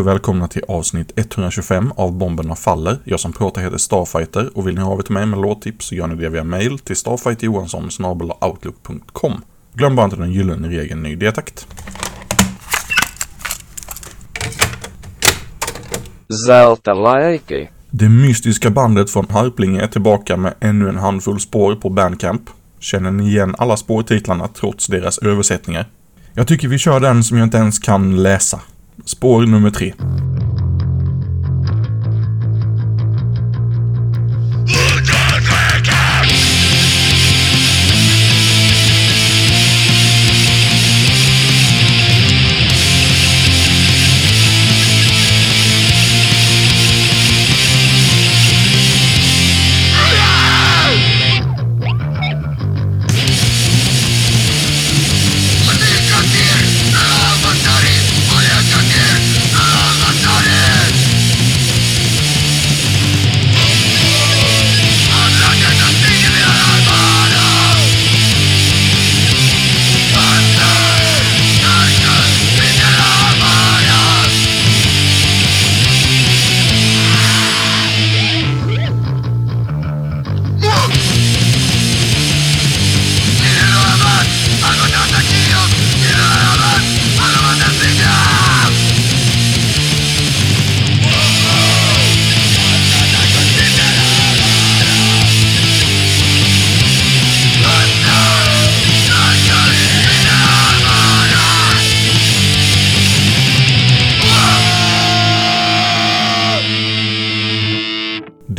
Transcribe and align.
och 0.00 0.06
välkomna 0.06 0.48
till 0.48 0.62
avsnitt 0.68 1.12
125 1.16 1.92
av 1.96 2.12
Bomberna 2.12 2.54
Faller. 2.54 2.98
Jag 3.04 3.20
som 3.20 3.32
pratar 3.32 3.62
heter 3.62 3.78
Starfighter 3.78 4.50
och 4.54 4.68
vill 4.68 4.74
ni 4.74 4.80
ha 4.80 4.92
av 4.92 5.02
till 5.02 5.14
mig 5.14 5.26
med 5.26 5.40
låttips 5.40 5.86
så 5.86 5.94
gör 5.94 6.06
ni 6.06 6.14
det 6.14 6.28
via 6.28 6.44
mail 6.44 6.78
till 6.78 6.96
starfighterjohansson.outlook.com. 6.96 9.42
Glöm 9.74 9.96
bara 9.96 10.04
inte 10.04 10.16
den 10.16 10.32
gyllene 10.32 10.68
regeln 10.68 11.02
ny. 11.02 11.18
Zaltalaiki. 16.46 17.68
Det 17.90 18.08
mystiska 18.08 18.70
bandet 18.70 19.10
från 19.10 19.26
Harplinge 19.30 19.82
är 19.82 19.88
tillbaka 19.88 20.36
med 20.36 20.54
ännu 20.60 20.88
en 20.88 20.98
handfull 20.98 21.40
spår 21.40 21.74
på 21.74 21.90
Bandcamp. 21.90 22.42
Känner 22.78 23.10
ni 23.10 23.28
igen 23.28 23.54
alla 23.58 23.76
spårtitlarna 23.76 24.48
trots 24.48 24.86
deras 24.86 25.18
översättningar? 25.18 25.86
Jag 26.34 26.48
tycker 26.48 26.68
vi 26.68 26.78
kör 26.78 27.00
den 27.00 27.24
som 27.24 27.38
jag 27.38 27.46
inte 27.46 27.58
ens 27.58 27.78
kan 27.78 28.22
läsa. 28.22 28.60
Spår 29.04 29.46
nummer 29.46 29.70
tre. 29.70 29.92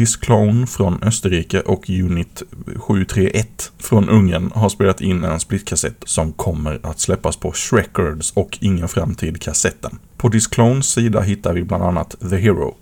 Disclone 0.00 0.66
från 0.66 1.02
Österrike 1.02 1.60
och 1.60 1.90
Unit 1.90 2.42
731 2.76 3.72
från 3.78 4.08
Ungern 4.08 4.50
har 4.54 4.68
spelat 4.68 5.00
in 5.00 5.24
en 5.24 5.40
splitkassett 5.40 6.02
som 6.04 6.32
kommer 6.32 6.80
att 6.82 7.00
släppas 7.00 7.36
på 7.36 7.52
Shreckers 7.52 8.32
och 8.34 8.58
Ingen 8.60 8.88
Framtid 8.88 9.42
kassetten. 9.42 9.98
På 10.16 10.28
Disclones 10.28 10.86
sida 10.86 11.20
hittar 11.20 11.52
vi 11.52 11.62
bland 11.62 11.84
annat 11.84 12.16
The 12.30 12.36
Hero. 12.36 12.74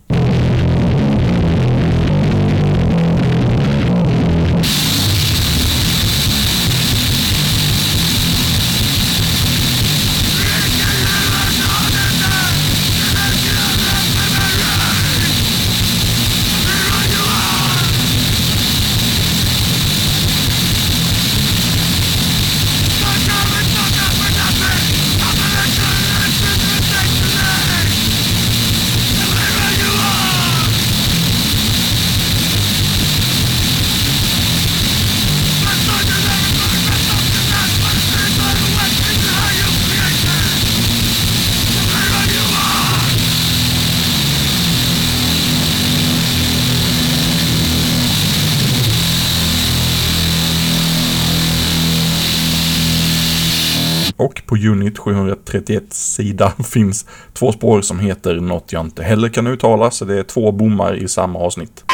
Och 54.19 54.41
på 54.45 54.55
Unit 54.55 54.97
731 54.97 55.93
sida 55.93 56.53
finns 56.63 57.05
två 57.33 57.51
spår 57.51 57.81
som 57.81 57.99
heter 57.99 58.35
något 58.35 58.73
jag 58.73 58.85
inte 58.85 59.03
heller 59.03 59.29
kan 59.29 59.47
uttala, 59.47 59.91
så 59.91 60.05
det 60.05 60.19
är 60.19 60.23
två 60.23 60.51
bommar 60.51 60.95
i 60.95 61.07
samma 61.07 61.39
avsnitt. 61.39 61.85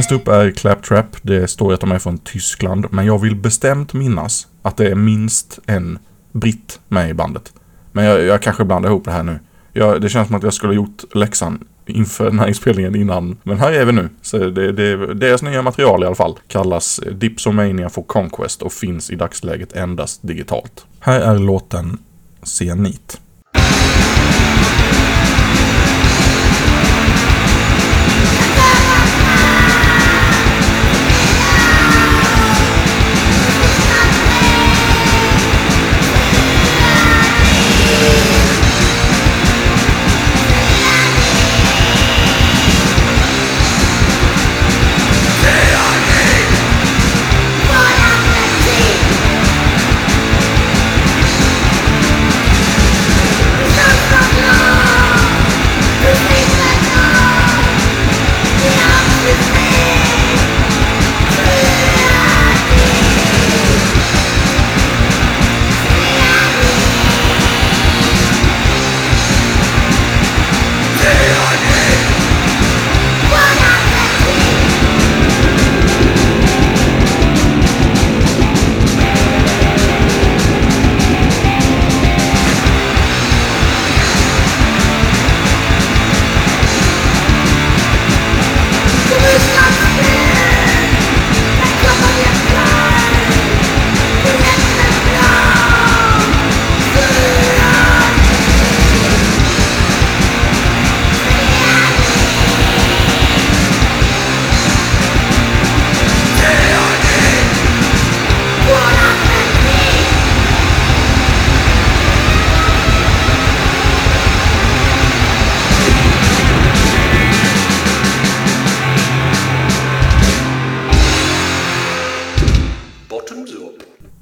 Nästa 0.00 0.14
upp 0.14 0.28
är 0.28 0.50
Claptrap. 0.50 1.06
Det 1.22 1.48
står 1.48 1.72
att 1.72 1.80
de 1.80 1.92
är 1.92 1.98
från 1.98 2.18
Tyskland, 2.18 2.86
men 2.90 3.06
jag 3.06 3.18
vill 3.18 3.36
bestämt 3.36 3.92
minnas 3.92 4.46
att 4.62 4.76
det 4.76 4.86
är 4.90 4.94
minst 4.94 5.58
en 5.66 5.98
britt 6.32 6.80
med 6.88 7.10
i 7.10 7.14
bandet. 7.14 7.52
Men 7.92 8.04
jag, 8.04 8.22
jag 8.22 8.42
kanske 8.42 8.64
blandar 8.64 8.90
ihop 8.90 9.04
det 9.04 9.10
här 9.10 9.22
nu. 9.22 9.38
Jag, 9.72 10.00
det 10.00 10.08
känns 10.08 10.28
som 10.28 10.36
att 10.36 10.42
jag 10.42 10.54
skulle 10.54 10.70
ha 10.70 10.74
gjort 10.74 11.14
läxan 11.14 11.64
inför 11.86 12.24
den 12.24 12.38
här 12.38 12.48
inspelningen 12.48 12.96
innan. 12.96 13.36
Men 13.42 13.58
här 13.58 13.72
är 13.72 13.84
vi 13.84 13.92
nu. 13.92 14.08
Så 14.22 14.38
det, 14.38 14.72
det, 14.72 15.14
deras 15.14 15.42
nya 15.42 15.62
material 15.62 16.02
i 16.02 16.06
alla 16.06 16.14
fall 16.14 16.38
kallas 16.48 17.00
Dipsomania 17.12 17.88
for 17.88 18.02
Conquest 18.02 18.62
och 18.62 18.72
finns 18.72 19.10
i 19.10 19.16
dagsläget 19.16 19.72
endast 19.72 20.20
digitalt. 20.22 20.86
Här 21.00 21.20
är 21.20 21.38
låten 21.38 21.98
Zenit. 22.42 23.20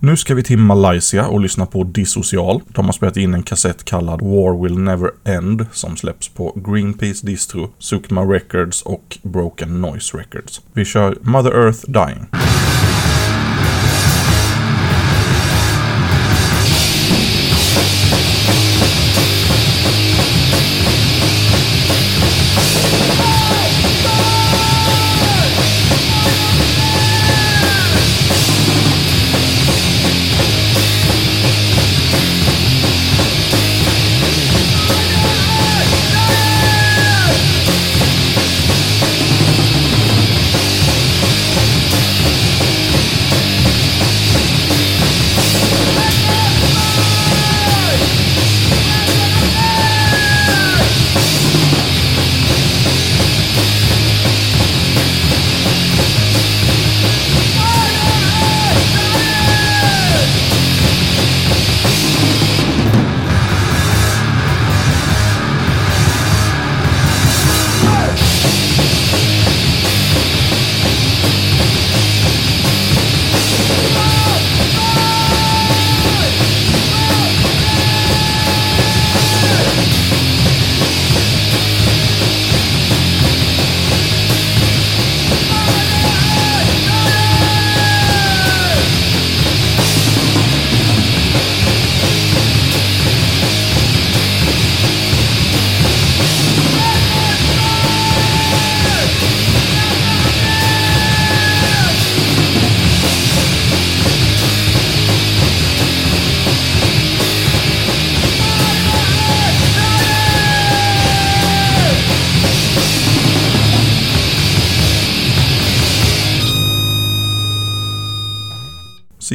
Nu 0.08 0.16
ska 0.16 0.34
vi 0.34 0.43
till 0.43 0.58
Malaysia 0.58 1.26
och 1.26 1.40
lyssna 1.40 1.66
på 1.66 1.84
Dissocial. 1.84 2.62
De 2.69 2.84
har 2.84 2.93
spelat 2.93 3.16
in 3.16 3.34
en 3.34 3.43
kassett 3.43 3.84
kallad 3.84 4.20
War 4.22 4.62
Will 4.62 4.78
Never 4.78 5.10
End 5.25 5.66
som 5.72 5.96
släpps 5.96 6.28
på 6.28 6.52
Greenpeace 6.56 7.26
Distro, 7.26 7.70
Sukma 7.78 8.22
Records 8.22 8.82
och 8.82 9.19
Broken 9.22 9.81
Noise 9.81 10.19
Records. 10.19 10.60
Vi 10.72 10.84
kör 10.84 11.16
Mother 11.20 11.50
Earth 11.50 11.90
Dying. 11.90 12.26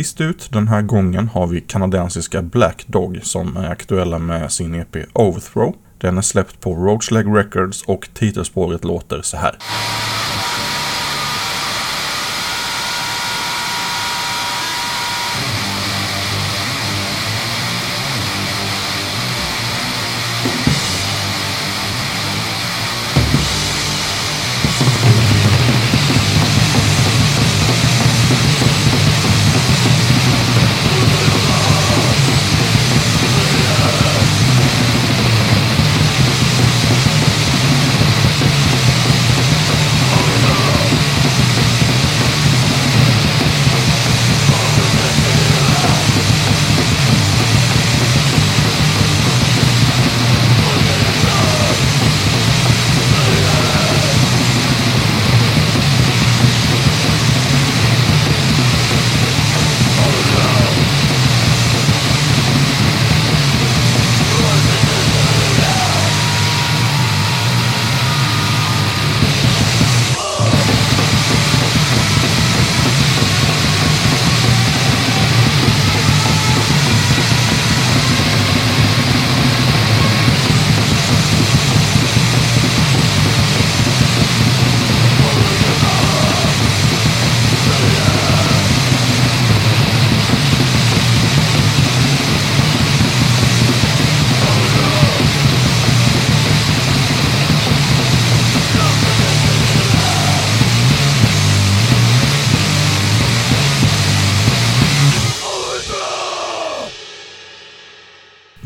Sist 0.03 0.22
ut 0.22 0.50
den 0.51 0.67
här 0.67 0.81
gången 0.81 1.27
har 1.27 1.48
vi 1.48 1.62
kanadensiska 1.62 2.41
Black 2.41 2.88
Dog 2.88 3.19
som 3.24 3.57
är 3.57 3.69
aktuella 3.69 4.19
med 4.19 4.51
sin 4.51 4.75
EP 4.75 4.95
Overthrow. 5.13 5.75
Den 5.98 6.17
är 6.17 6.22
släppt 6.22 6.60
på 6.60 6.75
Roachleg 6.75 7.38
Records 7.38 7.83
och 7.83 8.10
titelspåret 8.13 8.83
låter 8.83 9.22
så 9.22 9.38
här. 9.38 9.55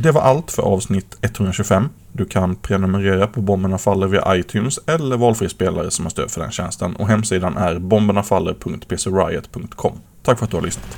Det 0.08 0.12
var 0.12 0.22
allt 0.22 0.52
för 0.52 0.64
avsnitt 0.64 1.18
125. 1.22 1.90
Du 2.12 2.26
kan 2.26 2.56
prenumerera 2.56 3.28
på 3.28 3.42
Bomberna 3.42 3.78
Faller 3.78 4.08
via 4.08 4.36
iTunes 4.36 4.80
eller 4.86 5.18
valfri 5.18 5.50
spelare 5.50 5.92
som 5.92 6.06
har 6.06 6.10
stöd 6.10 6.32
för 6.32 6.42
den 6.42 6.52
tjänsten 6.52 6.96
och 6.96 7.08
hemsidan 7.08 7.58
är 7.58 7.80
bombernafaller.pcriot.com. 7.80 10.00
Tack 10.24 10.38
för 10.38 10.46
att 10.46 10.52
du 10.52 10.58
har 10.58 10.64
lyssnat. 10.64 10.98